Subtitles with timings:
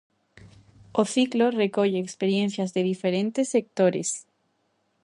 [1.01, 4.09] O ciclo recolle experiencias de diferentes sectores: